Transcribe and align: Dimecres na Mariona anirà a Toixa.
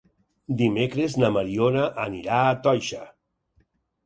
Dimecres 0.61 1.17
na 1.23 1.29
Mariona 1.35 1.83
anirà 2.07 2.41
a 2.47 2.57
Toixa. 2.65 3.05